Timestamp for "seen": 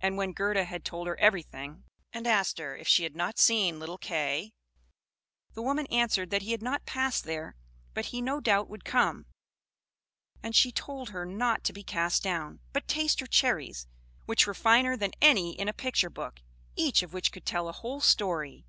3.38-3.78